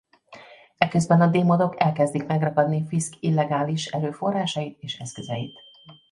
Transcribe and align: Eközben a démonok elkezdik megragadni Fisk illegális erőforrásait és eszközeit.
Eközben 0.77 1.21
a 1.21 1.27
démonok 1.27 1.75
elkezdik 1.81 2.25
megragadni 2.25 2.85
Fisk 2.87 3.13
illegális 3.19 3.85
erőforrásait 3.85 4.77
és 4.79 4.99
eszközeit. 4.99 5.59